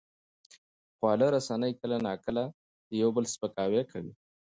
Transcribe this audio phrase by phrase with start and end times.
[0.97, 2.43] خواله رسنۍ کله ناکله
[2.89, 4.13] د یو بل سپکاوی کوي.